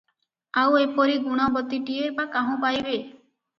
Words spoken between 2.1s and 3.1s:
ବା କାହୁଁ ପାଇବେ?